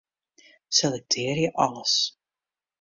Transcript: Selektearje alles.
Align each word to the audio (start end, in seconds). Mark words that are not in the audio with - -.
Selektearje 0.69 1.51
alles. 1.55 1.95